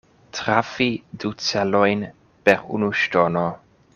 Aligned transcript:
Trafi 0.35 0.87
du 1.23 1.29
celojn 1.49 2.03
per 2.49 2.65
unu 2.79 2.91
ŝtono. 3.03 3.47